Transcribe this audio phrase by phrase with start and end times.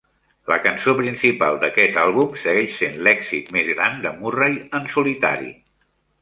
[0.51, 5.55] La cançó principal d'aquest àlbum segueix sent l'èxit més gran de Murray en solitari.